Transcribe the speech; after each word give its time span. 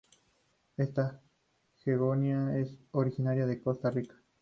Esta 0.77 1.21
"begonia" 1.85 2.57
es 2.57 2.71
originaria 2.91 3.45
de 3.45 3.61
Costa 3.61 3.91
Rica. 3.91 4.15